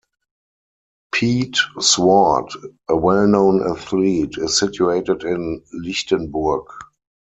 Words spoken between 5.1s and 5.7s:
in